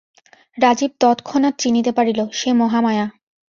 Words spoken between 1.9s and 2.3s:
পারিল,